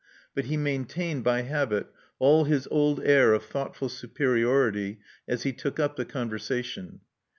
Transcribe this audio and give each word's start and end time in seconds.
But 0.33 0.45
he 0.45 0.57
maintained, 0.57 1.23
by 1.23 1.43
habit, 1.43 1.85
all 2.17 2.45
his 2.45 2.67
old 2.71 3.03
air 3.03 3.33
of 3.33 3.45
thoughtful 3.45 3.87
superiority 3.87 4.97
as 5.27 5.43
he 5.43 5.53
took 5.53 5.79
up 5.79 5.95
the 5.95 6.05
conversation. 6.05 7.01